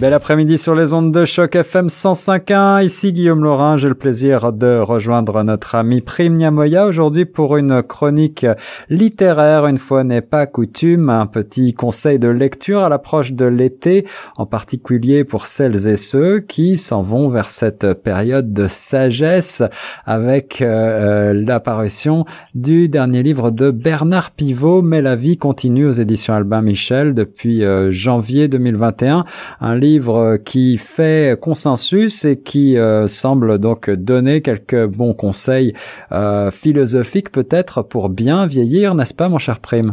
Bel 0.00 0.14
après-midi 0.14 0.58
sur 0.58 0.76
les 0.76 0.94
ondes 0.94 1.12
de 1.12 1.24
choc 1.24 1.56
FM 1.56 1.88
105.1. 1.88 2.84
Ici 2.84 3.12
Guillaume 3.12 3.42
Laurin. 3.42 3.76
J'ai 3.78 3.88
le 3.88 3.96
plaisir 3.96 4.52
de 4.52 4.78
rejoindre 4.78 5.42
notre 5.42 5.74
ami 5.74 6.02
Prime 6.02 6.34
Niamoya 6.34 6.86
aujourd'hui 6.86 7.24
pour 7.24 7.56
une 7.56 7.82
chronique 7.82 8.46
littéraire. 8.88 9.66
Une 9.66 9.78
fois 9.78 10.04
n'est 10.04 10.20
pas 10.20 10.46
coutume, 10.46 11.10
un 11.10 11.26
petit 11.26 11.74
conseil 11.74 12.20
de 12.20 12.28
lecture 12.28 12.84
à 12.84 12.88
l'approche 12.88 13.32
de 13.32 13.46
l'été, 13.46 14.06
en 14.36 14.46
particulier 14.46 15.24
pour 15.24 15.46
celles 15.46 15.88
et 15.88 15.96
ceux 15.96 16.38
qui 16.38 16.78
s'en 16.78 17.02
vont 17.02 17.28
vers 17.28 17.50
cette 17.50 17.94
période 17.94 18.52
de 18.52 18.68
sagesse 18.68 19.64
avec 20.06 20.62
euh, 20.62 21.34
l'apparition 21.34 22.24
du 22.54 22.88
dernier 22.88 23.24
livre 23.24 23.50
de 23.50 23.72
Bernard 23.72 24.30
Pivot, 24.30 24.80
Mais 24.80 25.02
la 25.02 25.16
vie 25.16 25.38
continue 25.38 25.86
aux 25.86 25.92
éditions 25.92 26.34
Albin 26.34 26.62
Michel 26.62 27.14
depuis 27.14 27.64
euh, 27.64 27.90
janvier 27.90 28.46
2021. 28.46 29.24
Un 29.60 29.74
livre 29.74 29.87
livre 29.88 30.36
qui 30.36 30.78
fait 30.78 31.38
consensus 31.40 32.24
et 32.24 32.36
qui 32.40 32.76
euh, 32.76 33.06
semble 33.06 33.58
donc 33.58 33.90
donner 33.90 34.42
quelques 34.42 34.86
bons 34.86 35.14
conseils 35.14 35.72
euh, 36.12 36.50
philosophiques 36.50 37.30
peut-être 37.32 37.82
pour 37.82 38.08
bien 38.08 38.46
vieillir, 38.46 38.94
n'est-ce 38.94 39.14
pas 39.14 39.28
mon 39.28 39.38
cher 39.38 39.60
Prime? 39.60 39.92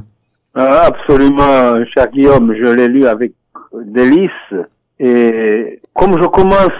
Ah, 0.55 0.85
Absolument, 0.91 1.85
cher 1.93 2.07
Guillaume, 2.11 2.53
je 2.53 2.69
l'ai 2.77 2.87
lu 2.87 3.07
avec 3.07 3.33
délice 3.85 4.51
et 4.99 5.79
comme 5.93 6.13
je 6.21 6.27
commence 6.27 6.79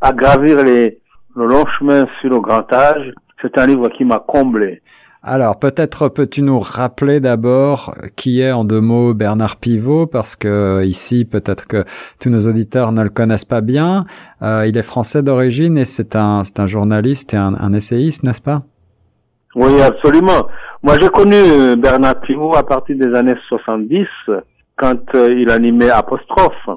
à 0.00 0.12
gravir 0.12 0.64
le 0.64 1.46
long 1.52 1.64
chemin 1.78 2.06
sur 2.20 2.30
le 2.30 2.40
grand 2.40 2.72
âge, 2.72 3.12
c'est 3.40 3.56
un 3.58 3.66
livre 3.66 3.88
qui 3.90 4.04
m'a 4.04 4.18
comblé. 4.18 4.82
Alors, 5.30 5.58
peut-être 5.58 6.08
peux-tu 6.08 6.40
nous 6.40 6.58
rappeler 6.58 7.20
d'abord 7.20 7.94
qui 8.16 8.40
est 8.40 8.50
en 8.50 8.64
deux 8.64 8.80
mots 8.80 9.12
Bernard 9.12 9.56
Pivot, 9.56 10.06
parce 10.06 10.36
que 10.36 10.82
ici, 10.86 11.26
peut-être 11.26 11.68
que 11.68 11.84
tous 12.18 12.30
nos 12.30 12.48
auditeurs 12.48 12.92
ne 12.92 13.02
le 13.02 13.10
connaissent 13.10 13.44
pas 13.44 13.60
bien. 13.60 14.06
Euh, 14.40 14.66
il 14.66 14.78
est 14.78 14.82
français 14.82 15.22
d'origine 15.22 15.76
et 15.76 15.84
c'est 15.84 16.16
un, 16.16 16.44
c'est 16.44 16.60
un 16.60 16.66
journaliste 16.66 17.34
et 17.34 17.36
un, 17.36 17.52
un 17.60 17.74
essayiste, 17.74 18.22
n'est-ce 18.22 18.40
pas? 18.40 18.60
Oui, 19.54 19.82
absolument. 19.82 20.48
Moi, 20.82 20.96
j'ai 20.98 21.10
connu 21.10 21.36
euh, 21.36 21.76
Bernard 21.76 22.22
Pivot 22.22 22.56
à 22.56 22.64
partir 22.64 22.96
des 22.96 23.14
années 23.14 23.36
70, 23.48 24.06
quand 24.76 25.14
euh, 25.14 25.34
il 25.38 25.50
animait 25.50 25.90
Apostrophe, 25.90 26.70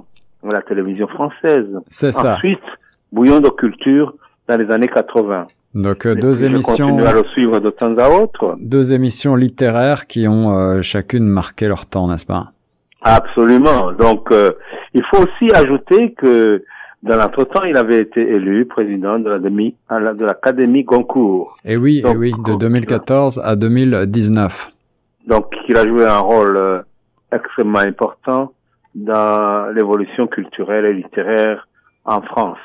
la 0.43 0.61
télévision 0.63 1.07
française. 1.07 1.69
C'est 1.87 2.11
ça. 2.11 2.33
Ensuite, 2.33 2.59
Bouillon 3.13 3.39
de 3.39 3.47
culture 3.47 4.13
dans 4.49 4.57
les 4.57 4.69
années 4.71 4.89
80. 4.89 5.47
Donc 5.73 6.05
euh, 6.05 6.15
deux 6.15 6.43
émissions. 6.43 6.97
à 6.97 7.13
le 7.13 7.23
suivre 7.31 7.59
de 7.59 7.69
temps 7.69 7.95
à 7.97 8.09
autre. 8.09 8.57
Deux 8.59 8.93
émissions 8.93 9.35
littéraires 9.35 10.05
qui 10.07 10.27
ont 10.27 10.57
euh, 10.57 10.81
chacune 10.81 11.27
marqué 11.27 11.67
leur 11.67 11.85
temps, 11.85 12.07
n'est-ce 12.07 12.25
pas? 12.25 12.51
Absolument. 13.01 13.93
Donc 13.93 14.31
euh, 14.31 14.51
il 14.93 15.03
faut 15.09 15.23
aussi 15.23 15.51
ajouter 15.53 16.13
que 16.13 16.63
dans 17.03 17.15
l'entretemps, 17.15 17.63
il 17.63 17.77
avait 17.77 17.99
été 17.99 18.21
élu 18.21 18.65
président 18.65 19.17
de 19.17 19.29
l'Académie 19.29 19.75
de 19.89 20.25
l'Académie 20.25 20.83
Goncourt. 20.83 21.57
Et 21.65 21.73
eh 21.73 21.77
oui, 21.77 22.03
et 22.05 22.09
eh 22.11 22.15
oui, 22.15 22.33
de 22.45 22.55
2014 22.55 23.41
à 23.43 23.55
2019. 23.55 24.69
Donc 25.27 25.45
il 25.67 25.77
a 25.77 25.87
joué 25.87 26.05
un 26.05 26.19
rôle 26.19 26.83
extrêmement 27.31 27.79
important 27.79 28.51
dans 28.93 29.73
l'évolution 29.73 30.27
culturelle 30.27 30.85
et 30.85 30.93
littéraire 30.93 31.67
en 32.05 32.21
France. 32.21 32.59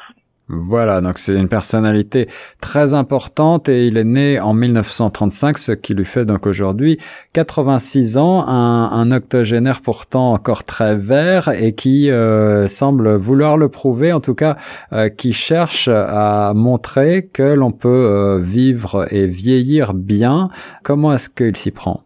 Voilà, 0.48 1.00
donc 1.00 1.18
c'est 1.18 1.34
une 1.34 1.48
personnalité 1.48 2.28
très 2.60 2.94
importante 2.94 3.68
et 3.68 3.88
il 3.88 3.96
est 3.96 4.04
né 4.04 4.38
en 4.38 4.54
1935, 4.54 5.58
ce 5.58 5.72
qui 5.72 5.92
lui 5.92 6.04
fait 6.04 6.24
donc 6.24 6.46
aujourd'hui 6.46 6.98
86 7.32 8.16
ans, 8.16 8.46
un, 8.46 8.90
un, 8.92 9.10
octogénaire 9.10 9.80
pourtant 9.82 10.32
encore 10.32 10.62
très 10.62 10.94
vert 10.94 11.48
et 11.48 11.72
qui 11.74 12.12
euh, 12.12 12.68
semble 12.68 13.16
vouloir 13.16 13.56
le 13.56 13.68
prouver, 13.68 14.12
en 14.12 14.20
tout 14.20 14.36
cas 14.36 14.56
euh, 14.92 15.08
qui 15.08 15.32
cherche 15.32 15.88
à 15.88 16.52
montrer 16.54 17.26
que 17.26 17.42
l'on 17.42 17.72
peut 17.72 17.88
euh, 17.88 18.38
vivre 18.38 19.12
et 19.12 19.26
vieillir 19.26 19.94
bien. 19.94 20.50
Comment 20.84 21.12
est-ce 21.12 21.28
qu'il 21.28 21.56
s'y 21.56 21.72
prend? 21.72 22.02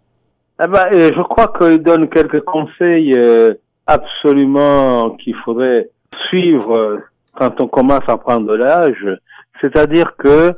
Eh 0.65 0.67
ben, 0.67 0.87
Je 0.91 1.23
crois 1.25 1.53
qu'il 1.59 1.83
donne 1.83 2.09
quelques 2.09 2.43
conseils 2.45 3.15
absolument 3.87 5.11
qu'il 5.11 5.35
faudrait 5.45 5.91
suivre 6.29 7.01
quand 7.35 7.61
on 7.61 7.69
commence 7.69 8.09
à 8.09 8.17
prendre 8.17 8.47
de 8.47 8.55
l'âge, 8.55 9.07
c'est-à-dire 9.61 10.17
que 10.17 10.53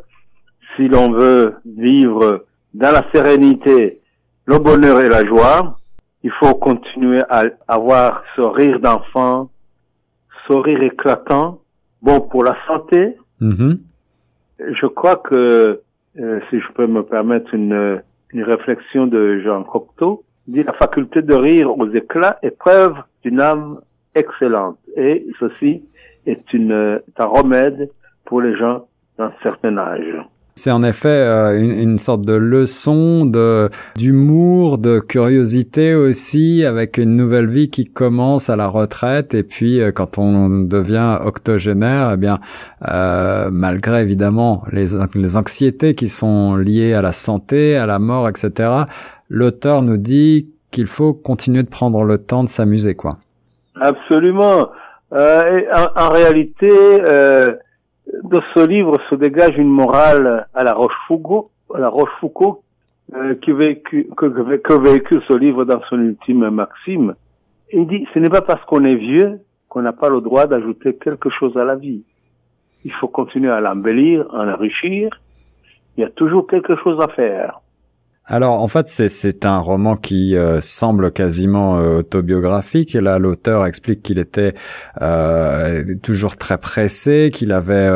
si 0.76 0.88
l'on 0.88 1.12
veut 1.12 1.54
vivre 1.64 2.44
dans 2.74 2.92
la 2.92 3.04
sérénité, 3.12 4.00
le 4.46 4.58
bonheur 4.58 5.00
et 5.00 5.08
la 5.08 5.24
joie, 5.24 5.78
il 6.22 6.30
faut 6.32 6.54
continuer 6.54 7.22
à 7.28 7.44
avoir 7.68 8.22
ce 8.36 8.42
rire 8.42 8.80
d'enfant, 8.80 9.50
ce 10.48 10.52
rire 10.54 10.82
éclatant, 10.82 11.60
bon 12.00 12.20
pour 12.20 12.44
la 12.44 12.56
santé. 12.66 13.16
Mm-hmm. 13.40 13.78
Je 14.58 14.86
crois 14.86 15.16
que, 15.16 15.80
euh, 16.18 16.40
si 16.48 16.60
je 16.60 16.72
peux 16.74 16.86
me 16.86 17.02
permettre 17.02 17.54
une, 17.54 18.02
une 18.30 18.42
réflexion 18.44 19.06
de 19.06 19.40
Jean 19.40 19.62
Cocteau, 19.62 20.24
dit 20.46 20.62
la 20.62 20.72
faculté 20.74 21.22
de 21.22 21.34
rire 21.34 21.70
aux 21.76 21.88
éclats 21.90 22.38
est 22.42 22.56
preuve 22.56 22.94
d'une 23.24 23.40
âme 23.40 23.80
excellente. 24.14 24.78
Et 24.96 25.26
ceci 25.38 25.82
est 26.26 26.52
une, 26.52 27.00
un 27.18 27.24
remède 27.24 27.90
pour 28.24 28.40
les 28.40 28.56
gens 28.56 28.86
d'un 29.18 29.32
certain 29.42 29.76
âge. 29.78 30.16
C'est 30.54 30.70
en 30.70 30.82
effet 30.82 31.08
euh, 31.08 31.58
une, 31.58 31.70
une, 31.70 31.98
sorte 31.98 32.26
de 32.26 32.34
leçon 32.34 33.24
de 33.24 33.70
d'humour, 33.96 34.76
de 34.76 34.98
curiosité 34.98 35.94
aussi, 35.94 36.66
avec 36.66 36.98
une 36.98 37.16
nouvelle 37.16 37.46
vie 37.46 37.70
qui 37.70 37.84
commence 37.86 38.50
à 38.50 38.56
la 38.56 38.66
retraite 38.66 39.32
et 39.32 39.44
puis 39.44 39.80
euh, 39.80 39.92
quand 39.92 40.18
on 40.18 40.50
devient 40.64 41.16
octogénaire, 41.24 42.10
eh 42.12 42.16
bien 42.18 42.38
euh, 42.86 43.48
malgré 43.50 44.02
évidemment 44.02 44.62
les, 44.70 44.88
les 45.14 45.36
anxiétés 45.38 45.94
qui 45.94 46.10
sont 46.10 46.56
liées 46.56 46.92
à 46.92 47.00
la 47.00 47.12
santé, 47.12 47.76
à 47.76 47.86
la 47.86 47.98
mort, 47.98 48.28
etc. 48.28 48.70
L'auteur 49.30 49.80
nous 49.80 49.96
dit 49.96 50.50
qu'il 50.70 50.86
faut 50.86 51.14
continuer 51.14 51.62
de 51.62 51.70
prendre 51.70 52.04
le 52.04 52.18
temps 52.18 52.44
de 52.44 52.48
s'amuser, 52.50 52.94
quoi. 52.94 53.16
Absolument. 53.80 54.68
Euh, 55.12 55.62
en, 55.94 56.08
réalité, 56.10 56.70
euh, 56.70 57.54
de 58.06 58.40
ce 58.54 58.66
livre 58.66 58.98
se 59.10 59.14
dégage 59.14 59.56
une 59.58 59.68
morale 59.68 60.46
à 60.54 60.64
la 60.64 60.72
Rochefoucauld, 60.72 61.46
à 61.74 61.78
la 61.78 61.88
Rochefoucauld, 61.88 62.56
euh, 63.14 63.34
qui 63.34 63.52
véhicule, 63.52 64.06
que, 64.16 64.26
que 64.56 64.72
véhicule 64.72 65.22
ce 65.28 65.34
livre 65.34 65.64
dans 65.64 65.82
son 65.90 65.98
ultime 65.98 66.48
maxime. 66.48 67.14
Il 67.72 67.86
dit, 67.86 68.06
ce 68.14 68.18
n'est 68.18 68.30
pas 68.30 68.40
parce 68.40 68.64
qu'on 68.64 68.84
est 68.84 68.94
vieux 68.94 69.40
qu'on 69.68 69.82
n'a 69.82 69.92
pas 69.92 70.10
le 70.10 70.20
droit 70.20 70.46
d'ajouter 70.46 70.96
quelque 70.96 71.30
chose 71.30 71.56
à 71.56 71.64
la 71.64 71.76
vie. 71.76 72.02
Il 72.84 72.92
faut 72.92 73.08
continuer 73.08 73.50
à 73.50 73.60
l'embellir, 73.60 74.26
à 74.34 74.44
l'enrichir. 74.44 75.10
Il 75.96 76.02
y 76.02 76.04
a 76.04 76.10
toujours 76.10 76.46
quelque 76.46 76.76
chose 76.76 77.00
à 77.00 77.08
faire. 77.08 77.60
Alors 78.24 78.62
en 78.62 78.68
fait 78.68 78.86
c'est 78.86 79.44
un 79.44 79.58
roman 79.58 79.96
qui 79.96 80.36
euh, 80.36 80.60
semble 80.60 81.10
quasiment 81.10 81.78
euh, 81.78 81.98
autobiographique 81.98 82.94
et 82.94 83.00
là 83.00 83.18
l'auteur 83.18 83.66
explique 83.66 84.00
qu'il 84.02 84.20
était 84.20 84.54
euh, 85.00 85.96
toujours 86.04 86.36
très 86.36 86.56
pressé, 86.56 87.30
qu'il 87.34 87.50
avait 87.50 87.90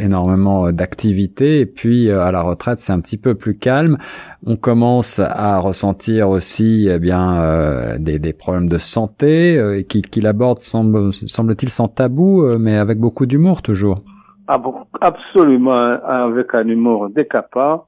énormément 0.00 0.70
d'activités 0.70 1.58
et 1.58 1.66
puis 1.66 2.08
à 2.08 2.30
la 2.30 2.40
retraite 2.42 2.78
c'est 2.78 2.92
un 2.92 3.00
petit 3.00 3.18
peu 3.18 3.34
plus 3.34 3.58
calme. 3.58 3.98
On 4.46 4.54
commence 4.54 5.18
à 5.18 5.58
ressentir 5.58 6.28
aussi 6.30 6.88
eh 6.88 7.00
bien 7.00 7.98
des, 7.98 8.20
des, 8.20 8.32
problèmes 8.32 8.68
de 8.68 8.78
santé 8.78 9.84
qu'il 9.88 10.26
aborde 10.28 10.60
semble 10.60 11.12
semble-t-il 11.12 11.70
sans 11.70 11.88
tabou 11.88 12.44
mais 12.58 12.76
avec 12.76 13.00
beaucoup 13.00 13.26
d'humour 13.26 13.62
toujours. 13.62 13.98
Ah 14.46 14.62
absolument 15.00 15.72
avec 15.72 16.54
un 16.54 16.68
humour 16.68 17.10
décapant 17.10 17.87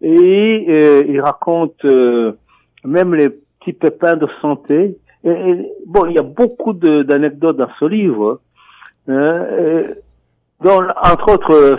et 0.00 0.66
euh, 0.68 1.04
il 1.06 1.20
raconte 1.20 1.84
euh, 1.84 2.32
même 2.84 3.14
les 3.14 3.28
petits 3.30 3.72
pépins 3.72 4.16
de 4.16 4.28
santé. 4.40 4.96
Et, 5.24 5.72
bon, 5.86 6.06
il 6.06 6.14
y 6.14 6.18
a 6.18 6.22
beaucoup 6.22 6.72
d'anecdotes 6.72 7.56
dans 7.56 7.70
ce 7.78 7.84
livre. 7.84 8.40
Hein, 9.08 9.46
dont, 10.62 10.80
entre 11.02 11.34
autres, 11.34 11.78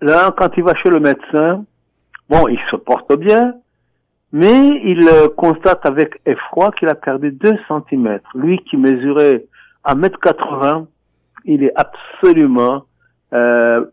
là, 0.00 0.34
quand 0.36 0.50
il 0.56 0.62
va 0.62 0.74
chez 0.74 0.90
le 0.90 1.00
médecin, 1.00 1.64
bon, 2.28 2.48
il 2.48 2.58
se 2.70 2.76
porte 2.76 3.12
bien, 3.16 3.54
mais 4.32 4.80
il 4.84 5.08
euh, 5.08 5.28
constate 5.28 5.86
avec 5.86 6.20
effroi 6.26 6.72
qu'il 6.72 6.88
a 6.88 6.94
perdu 6.94 7.32
2 7.32 7.58
cm. 7.68 8.20
Lui 8.34 8.58
qui 8.58 8.76
mesurait 8.76 9.44
1m80, 9.86 10.86
il 11.44 11.62
est 11.62 11.72
absolument 11.76 12.84
euh, 13.32 13.84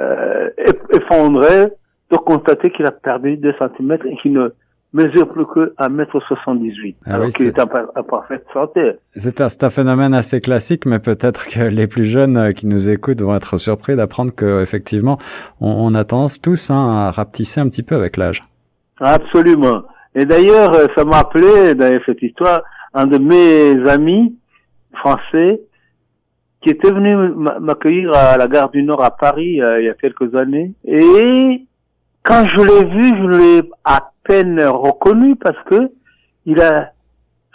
euh, 0.00 0.50
effondré 0.90 1.68
de 2.10 2.16
constater 2.16 2.70
qu'il 2.70 2.86
a 2.86 2.90
perdu 2.90 3.36
2 3.36 3.52
cm 3.58 3.98
et 4.06 4.16
qu'il 4.22 4.32
ne 4.32 4.48
mesure 4.94 5.28
plus 5.28 5.44
que 5.44 5.74
1m78, 5.78 6.94
Ah 7.04 7.14
alors 7.14 7.26
oui, 7.26 7.32
qu'il 7.34 7.46
est 7.46 7.60
en, 7.60 7.66
par- 7.66 7.90
en 7.94 8.02
parfaite 8.02 8.46
santé. 8.54 8.92
C'est 9.16 9.40
un, 9.42 9.70
phénomène 9.70 10.14
assez 10.14 10.40
classique, 10.40 10.86
mais 10.86 10.98
peut-être 10.98 11.46
que 11.46 11.60
les 11.68 11.86
plus 11.86 12.04
jeunes 12.04 12.36
euh, 12.38 12.52
qui 12.52 12.66
nous 12.66 12.88
écoutent 12.88 13.20
vont 13.20 13.34
être 13.34 13.58
surpris 13.58 13.96
d'apprendre 13.96 14.34
que 14.34 14.62
effectivement, 14.62 15.18
on, 15.60 15.70
on 15.70 15.94
a 15.94 16.04
tendance 16.04 16.40
tous 16.40 16.70
hein, 16.70 16.88
à 16.88 17.10
rapetisser 17.10 17.60
un 17.60 17.68
petit 17.68 17.82
peu 17.82 17.96
avec 17.96 18.16
l'âge. 18.16 18.40
Absolument. 19.00 19.82
Et 20.14 20.24
d'ailleurs, 20.24 20.72
euh, 20.74 20.86
ça 20.96 21.04
m'a 21.04 21.18
appelé, 21.18 21.74
dans 21.74 21.98
cette 22.06 22.22
histoire, 22.22 22.62
un 22.94 23.06
de 23.06 23.18
mes 23.18 23.88
amis 23.90 24.34
français 24.94 25.60
qui 26.62 26.70
était 26.70 26.90
venu 26.90 27.14
m'a- 27.36 27.60
m'accueillir 27.60 28.12
à 28.14 28.36
la 28.38 28.48
gare 28.48 28.70
du 28.70 28.82
Nord 28.82 29.04
à 29.04 29.10
Paris 29.14 29.60
euh, 29.60 29.80
il 29.80 29.84
y 29.86 29.90
a 29.90 29.94
quelques 29.94 30.34
années. 30.34 30.72
Et 30.86 31.62
quand 32.38 32.48
je 32.48 32.60
l'ai 32.60 32.84
vu, 32.84 33.04
je 33.04 33.38
l'ai 33.38 33.70
à 33.84 34.12
peine 34.24 34.60
reconnu 34.60 35.34
parce 35.36 35.58
que 35.64 35.90
il 36.46 36.60
a, 36.60 36.92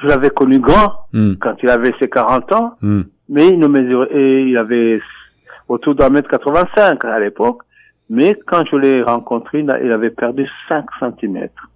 je 0.02 0.08
l'avais 0.08 0.30
connu 0.30 0.60
grand 0.60 1.04
Hmm, 1.14 1.36
quand 1.40 1.56
il 1.62 1.70
avait 1.70 1.94
ses 2.00 2.10
40 2.10 2.52
ans, 2.54 2.74
hmm. 2.82 3.02
mais 3.30 3.50
il 3.50 3.60
ne 3.60 3.68
mesurait, 3.68 4.46
il 4.46 4.58
avait 4.58 5.00
autour 5.70 5.94
d'un 5.94 6.10
mètre 6.10 6.28
85 6.28 7.06
à 7.06 7.20
l'époque. 7.20 7.62
Mais 8.10 8.36
quand 8.48 8.64
je 8.70 8.76
l'ai 8.76 9.04
rencontré, 9.04 9.60
il 9.60 9.70
avait 9.70 10.10
perdu 10.10 10.48
5 10.68 10.86
centimètres. 11.00 11.70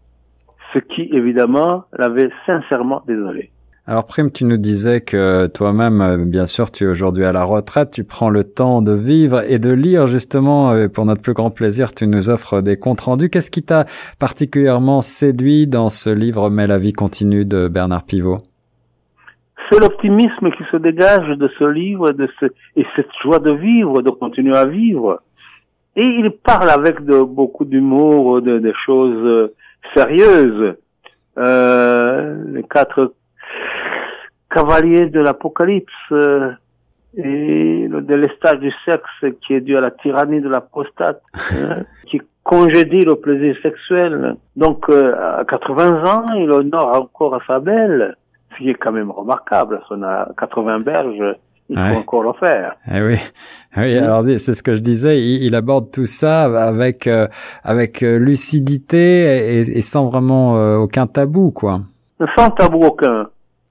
Ce 0.73 0.79
qui, 0.79 1.03
évidemment, 1.13 1.85
l'avait 1.93 2.31
sincèrement 2.45 3.03
désolé. 3.07 3.51
Alors 3.89 4.05
Prime, 4.05 4.33
tu 4.33 4.43
nous 4.43 4.57
disais 4.57 4.99
que 4.99 5.47
toi-même, 5.47 6.01
euh, 6.01 6.17
bien 6.17 6.45
sûr, 6.45 6.71
tu 6.71 6.83
es 6.83 6.87
aujourd'hui 6.87 7.23
à 7.23 7.31
la 7.31 7.45
retraite, 7.45 7.91
tu 7.91 8.03
prends 8.03 8.29
le 8.29 8.43
temps 8.43 8.81
de 8.81 8.91
vivre 8.91 9.49
et 9.49 9.59
de 9.59 9.71
lire 9.71 10.07
justement, 10.07 10.71
euh, 10.71 10.89
pour 10.89 11.05
notre 11.05 11.21
plus 11.21 11.31
grand 11.31 11.51
plaisir, 11.51 11.93
tu 11.95 12.05
nous 12.05 12.29
offres 12.29 12.59
des 12.59 12.75
comptes 12.75 12.99
rendus. 12.99 13.29
Qu'est-ce 13.29 13.49
qui 13.49 13.63
t'a 13.63 13.85
particulièrement 14.19 14.99
séduit 14.99 15.67
dans 15.67 15.87
ce 15.87 16.09
livre 16.09 16.49
Mais 16.49 16.67
la 16.67 16.77
vie 16.77 16.91
continue 16.91 17.45
de 17.45 17.69
Bernard 17.69 18.03
Pivot? 18.03 18.39
C'est 19.71 19.79
l'optimisme 19.79 20.51
qui 20.51 20.63
se 20.69 20.75
dégage 20.75 21.29
de 21.37 21.49
ce 21.57 21.63
livre 21.63 22.11
de 22.11 22.27
ce, 22.41 22.47
et 22.75 22.85
cette 22.97 23.07
joie 23.23 23.39
de 23.39 23.53
vivre, 23.53 24.01
de 24.01 24.09
continuer 24.09 24.57
à 24.57 24.65
vivre. 24.65 25.21
Et 25.95 26.03
il 26.03 26.31
parle 26.43 26.69
avec 26.69 26.99
beaucoup 26.99 27.63
d'humour 27.63 28.41
de, 28.41 28.59
des 28.59 28.73
choses 28.85 29.25
euh, 29.25 29.53
sérieuses. 29.95 30.75
Euh, 31.37 32.43
les 32.51 32.63
quatre 32.63 33.13
cavaliers 34.53 35.09
de 35.09 35.19
l'Apocalypse 35.19 35.91
euh, 36.11 36.51
et 37.15 37.87
le 37.89 38.01
délestage 38.01 38.59
du 38.59 38.71
sexe 38.85 39.33
qui 39.45 39.53
est 39.55 39.61
dû 39.61 39.75
à 39.77 39.81
la 39.81 39.91
tyrannie 39.91 40.41
de 40.41 40.49
la 40.49 40.61
prostate, 40.61 41.21
hein, 41.51 41.83
qui 42.09 42.21
congédie 42.43 43.03
le 43.03 43.15
plaisir 43.15 43.55
sexuel. 43.61 44.35
Donc 44.55 44.85
euh, 44.89 45.13
à 45.39 45.43
80 45.45 46.05
ans, 46.05 46.25
il 46.35 46.49
honore 46.51 46.95
encore 46.95 47.35
à 47.35 47.39
sa 47.47 47.59
belle, 47.59 48.15
ce 48.53 48.57
qui 48.63 48.69
est 48.69 48.75
quand 48.75 48.91
même 48.91 49.11
remarquable. 49.11 49.81
On 49.89 50.01
a 50.03 50.29
80 50.39 50.79
berges, 50.81 51.35
il 51.69 51.77
Ouais. 51.77 51.91
faut 51.93 51.99
encore 51.99 52.23
le 52.23 52.33
faire. 52.39 52.75
Eh 52.93 53.01
oui, 53.01 53.15
Eh 53.75 53.79
oui. 53.81 53.99
Mm. 53.99 54.03
Alors 54.03 54.23
c'est 54.23 54.55
ce 54.55 54.63
que 54.63 54.73
je 54.75 54.79
disais. 54.79 55.19
Il, 55.19 55.43
il 55.43 55.55
aborde 55.55 55.91
tout 55.91 56.05
ça 56.05 56.43
avec 56.65 57.07
euh, 57.07 57.27
avec 57.63 58.03
euh, 58.03 58.17
lucidité 58.19 59.57
et, 59.59 59.77
et 59.77 59.81
sans 59.81 60.07
vraiment 60.07 60.55
euh, 60.57 60.77
aucun 60.77 61.07
tabou, 61.07 61.51
quoi. 61.51 61.81
Sans 62.37 62.49
tabou 62.51 62.83
aucun, 62.85 63.27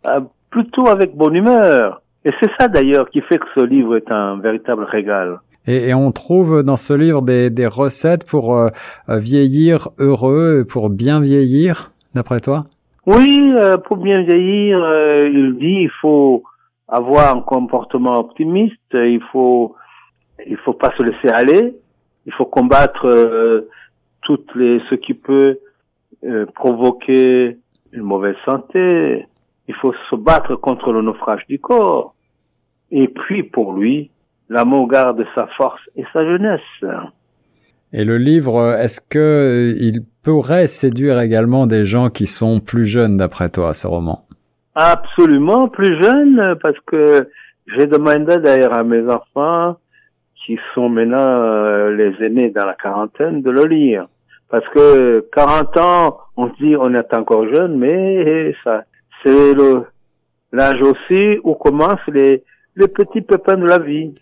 euh, 0.07 0.21
plutôt 0.51 0.89
avec 0.89 1.15
bonne 1.17 1.37
humeur. 1.37 2.03
Et 2.25 2.31
c'est 2.41 2.51
ça 2.59 2.69
d'ailleurs 2.69 3.09
qui 3.11 3.21
fait 3.21 3.39
que 3.39 3.47
ce 3.57 3.65
livre 3.65 3.97
est 3.97 4.11
un 4.11 4.39
véritable 4.39 4.85
régal. 4.85 5.39
Et, 5.67 5.89
et 5.89 5.95
on 5.95 6.11
trouve 6.13 6.63
dans 6.63 6.77
ce 6.77 6.93
livre 6.93 7.23
des, 7.23 7.51
des 7.51 7.67
recettes 7.67 8.29
pour 8.29 8.57
euh, 8.57 8.69
euh, 9.09 9.19
vieillir 9.19 9.89
heureux, 9.99 10.65
pour 10.69 10.91
bien 10.91 11.21
vieillir, 11.21 11.93
d'après 12.15 12.41
toi? 12.41 12.67
Oui, 13.07 13.53
euh, 13.55 13.77
pour 13.77 13.99
bien 13.99 14.23
vieillir, 14.23 14.83
euh, 14.83 15.29
il 15.33 15.57
dit 15.59 15.83
il 15.83 15.91
faut 16.01 16.43
avoir 16.89 17.37
un 17.37 17.41
comportement 17.41 18.19
optimiste, 18.19 18.93
il 18.93 19.21
faut 19.33 19.75
il 20.47 20.57
faut 20.59 20.73
pas 20.73 20.93
se 20.97 21.03
laisser 21.03 21.29
aller, 21.29 21.75
il 22.27 22.33
faut 22.33 22.45
combattre 22.45 23.07
euh, 23.07 23.69
toutes 24.23 24.55
les 24.57 24.81
ce 24.91 24.97
qui 24.97 25.15
peut 25.15 25.59
euh, 26.25 26.47
provoquer 26.55 27.57
une 27.93 28.03
mauvaise 28.03 28.37
santé, 28.45 29.27
il 29.69 29.75
faut 29.75 29.95
se 30.11 30.17
battre 30.17 30.57
contre 30.57 30.93
le 30.93 31.03
naufrage 31.03 31.47
du 31.49 31.59
corps. 31.59 32.15
Et 32.91 33.09
puis 33.09 33.43
pour 33.43 33.73
lui, 33.73 34.11
l'amour 34.49 34.89
garde 34.89 35.25
sa 35.35 35.47
force 35.57 35.81
et 35.97 36.05
sa 36.13 36.25
jeunesse. 36.25 36.61
Et 37.93 38.05
le 38.05 38.19
livre, 38.19 38.77
est-ce 38.79 39.01
que 39.01 39.19
euh, 39.19 39.77
il 39.79 40.01
pourrait 40.23 40.67
séduire 40.67 41.21
également 41.21 41.67
des 41.67 41.85
gens 41.85 42.11
qui 42.11 42.27
sont 42.27 42.61
plus 42.61 42.85
jeunes, 42.85 43.17
d'après 43.17 43.49
toi, 43.49 43.75
ce 43.75 43.87
roman? 43.87 44.23
Absolument, 44.75 45.69
plus 45.69 46.01
jeune, 46.03 46.57
parce 46.61 46.79
que 46.85 47.29
j'ai 47.75 47.87
demandé 47.87 48.39
d'ailleurs 48.39 48.75
à 48.75 48.83
mes 48.85 49.03
enfants, 49.11 49.77
qui 50.45 50.59
sont 50.75 50.89
maintenant 50.89 51.17
euh, 51.41 51.91
les 51.97 52.25
aînés 52.25 52.51
dans 52.51 52.67
la 52.67 52.75
quarantaine, 52.75 53.43
de 53.43 53.51
le 53.51 53.65
lire. 53.65 54.07
Parce 54.49 54.67
que 54.69 55.27
40 55.33 55.77
ans, 55.79 56.19
on 56.37 56.49
se 56.51 56.57
dit 56.63 56.77
on 56.77 56.95
est 56.95 57.15
encore 57.15 57.49
jeune, 57.53 57.77
mais 57.79 58.55
ça, 58.63 58.85
c'est 59.27 59.55
le 59.55 59.85
l'âge 60.53 60.81
aussi 60.81 61.39
où 61.43 61.55
commencent 61.55 61.99
les, 62.07 62.45
les 62.77 62.89
petits 62.89 63.21
pépins 63.21 63.57
de 63.57 63.67
la 63.67 63.79
vie. 63.79 64.15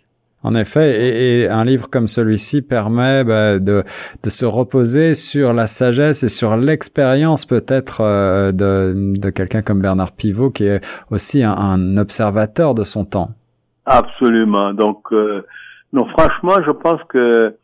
En 0.43 0.55
effet, 0.55 0.89
et, 1.01 1.41
et 1.43 1.49
un 1.49 1.65
livre 1.65 1.89
comme 1.89 2.09
celui-ci 2.09 2.61
permet 2.63 3.25
bah, 3.25 3.59
de, 3.59 3.85
de 4.23 4.31
se 4.31 4.45
reposer 4.45 5.15
sur 5.15 5.53
la 5.53 5.67
sagesse 5.67 6.23
et 6.23 6.29
sur 6.29 6.57
l'expérience 6.57 7.47
peut-être 7.47 8.01
euh, 8.01 8.53
de, 8.53 9.15
de 9.19 9.31
quelqu'un 9.31 9.63
comme 9.63 9.81
Bernard 9.81 10.13
Pivot, 10.13 10.51
qui 10.51 10.65
est 10.65 10.81
aussi 11.11 11.43
un, 11.43 11.53
un 11.53 11.97
observateur 11.97 12.75
de 12.75 12.85
son 12.85 13.05
temps. 13.05 13.31
Absolument. 13.87 14.75
Donc, 14.75 15.01
euh, 15.13 15.47
non, 15.93 16.07
franchement, 16.07 16.57
je 16.67 16.73
pense 16.73 17.01
que 17.09 17.55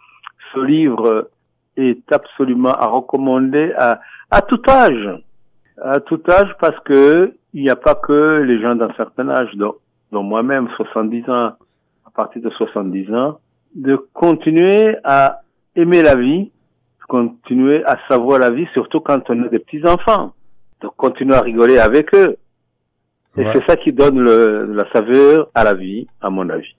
ce 0.54 0.60
livre 0.64 1.31
est 1.76 2.10
absolument 2.12 2.72
à 2.72 2.87
recommander 2.87 3.72
à, 3.76 4.00
à 4.31 4.42
tout 4.42 4.62
âge. 4.69 5.22
À 5.82 6.00
tout 6.00 6.21
âge 6.29 6.55
parce 6.61 6.79
que 6.85 7.32
il 7.53 7.62
n'y 7.62 7.71
a 7.71 7.77
pas 7.77 7.94
que 7.94 8.43
les 8.43 8.61
gens 8.61 8.75
d'un 8.77 8.93
certain 8.97 9.29
âge, 9.29 9.50
dont, 9.55 9.75
dont 10.12 10.23
moi-même, 10.23 10.69
70 10.77 11.29
ans, 11.29 11.53
à 12.06 12.11
partir 12.15 12.43
de 12.43 12.50
70 12.50 13.12
ans, 13.15 13.38
de 13.75 13.97
continuer 14.12 14.97
à 15.05 15.41
aimer 15.75 16.03
la 16.03 16.15
vie, 16.17 16.44
de 17.00 17.05
continuer 17.09 17.85
à 17.85 17.97
savoir 18.09 18.38
la 18.38 18.50
vie, 18.50 18.67
surtout 18.73 19.00
quand 19.00 19.29
on 19.31 19.43
a 19.44 19.49
des 19.49 19.59
petits-enfants, 19.59 20.32
de 20.82 20.88
continuer 20.88 21.35
à 21.35 21.41
rigoler 21.41 21.79
avec 21.79 22.15
eux. 22.15 22.37
Et 23.37 23.44
Ouais. 23.44 23.53
c'est 23.55 23.65
ça 23.67 23.76
qui 23.76 23.93
donne 23.93 24.19
le, 24.21 24.73
la 24.73 24.91
saveur 24.93 25.49
à 25.55 25.65
la 25.65 25.75
vie, 25.75 26.06
à 26.21 26.31
mon 26.31 26.49
avis. 26.50 26.75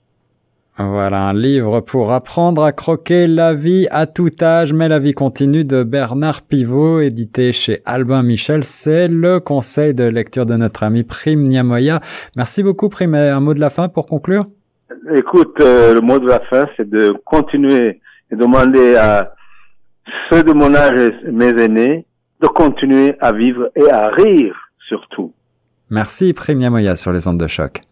Voilà, 0.78 1.28
un 1.28 1.34
livre 1.34 1.80
pour 1.80 2.12
apprendre 2.12 2.64
à 2.64 2.72
croquer 2.72 3.26
la 3.26 3.52
vie 3.52 3.86
à 3.90 4.06
tout 4.06 4.30
âge, 4.40 4.72
mais 4.72 4.88
la 4.88 4.98
vie 4.98 5.12
continue 5.12 5.66
de 5.66 5.82
Bernard 5.82 6.40
Pivot, 6.40 7.00
édité 7.00 7.52
chez 7.52 7.82
Albin 7.84 8.22
Michel. 8.22 8.64
C'est 8.64 9.06
le 9.06 9.38
conseil 9.38 9.92
de 9.92 10.04
lecture 10.04 10.46
de 10.46 10.56
notre 10.56 10.82
ami 10.82 11.02
Prime 11.02 11.42
Niamoya. 11.42 12.00
Merci 12.36 12.62
beaucoup 12.62 12.88
Prime. 12.88 13.14
Un 13.14 13.40
mot 13.40 13.52
de 13.52 13.60
la 13.60 13.68
fin 13.68 13.88
pour 13.88 14.06
conclure? 14.06 14.44
Écoute, 15.14 15.60
euh, 15.60 15.92
le 15.92 16.00
mot 16.00 16.18
de 16.18 16.26
la 16.26 16.40
fin, 16.40 16.66
c'est 16.76 16.88
de 16.88 17.14
continuer 17.24 18.00
et 18.30 18.36
demander 18.36 18.96
à 18.96 19.34
ceux 20.30 20.42
de 20.42 20.52
mon 20.52 20.74
âge 20.74 20.98
et 21.26 21.30
mes 21.30 21.50
aînés 21.62 22.06
de 22.40 22.46
continuer 22.48 23.14
à 23.20 23.32
vivre 23.32 23.68
et 23.76 23.90
à 23.90 24.08
rire 24.08 24.56
surtout. 24.88 25.34
Merci 25.90 26.32
Prime 26.32 26.58
Niamoya 26.58 26.96
sur 26.96 27.12
les 27.12 27.28
ondes 27.28 27.38
de 27.38 27.46
choc. 27.46 27.82